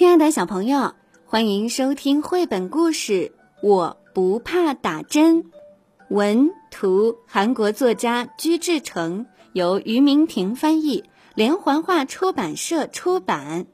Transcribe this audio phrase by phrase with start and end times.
[0.00, 0.94] 亲爱的小朋友，
[1.26, 3.12] 欢迎收听绘本故事
[3.62, 5.44] 《我不怕打针》，
[6.08, 13.66] 文图韩国作家居志成，由于明婷翻译，连环画出版社出版。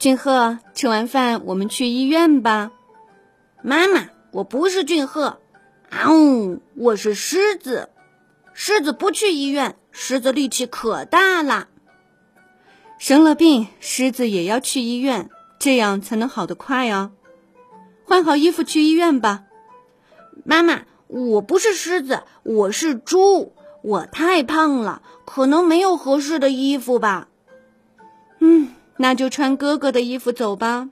[0.00, 2.72] 俊赫，吃完饭我们去医院吧。
[3.62, 5.38] 妈妈，我不是俊赫，
[5.90, 7.90] 啊呜，我是狮子。
[8.58, 11.68] 狮子不去医院，狮子力气可大了。
[12.98, 17.12] 生了病，狮子也要去医院，这样才能好得快哦。
[18.06, 19.44] 换好衣服去医院吧。
[20.42, 27.28] 妈妈，我不是狮子，我是猪，我太胖了，可能没有合适的衣服吧。
[28.40, 30.88] 嗯，那就穿哥哥的衣服走吧。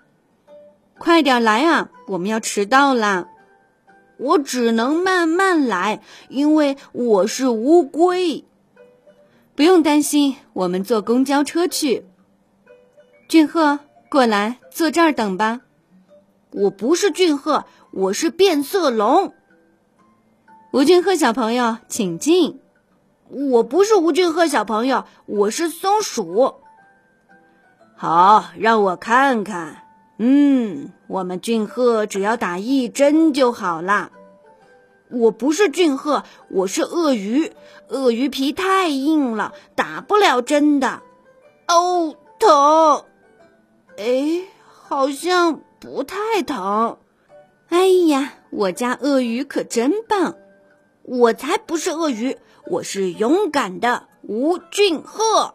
[0.99, 3.29] 快点来啊，我们要迟到啦。
[4.17, 8.45] 我只能慢慢来，因为我是乌龟。
[9.55, 12.05] 不用担心，我们坐公交车去。
[13.29, 15.61] 俊赫，过来坐这儿等吧。
[16.51, 19.33] 我不是俊赫，我是变色龙。
[20.73, 22.61] 吴俊赫小朋友，请进。
[23.29, 26.57] 我不是吴俊赫小朋友，我是松鼠。
[27.97, 29.84] 好，让我看看。
[30.19, 34.11] 嗯，我们俊赫只要打一针就好啦。
[35.11, 37.53] 我不是俊赫，我是鳄鱼。
[37.89, 41.03] 鳄鱼皮太硬了，打不了针的。
[41.69, 43.05] 哦，疼！
[43.97, 46.99] 哎，好像不太疼。
[47.69, 50.37] 哎呀，我家鳄鱼可真棒！
[51.03, 55.55] 我才不是鳄鱼，我是勇敢的吴俊赫。